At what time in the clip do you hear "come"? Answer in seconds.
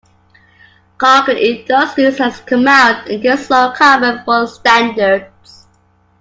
2.39-2.67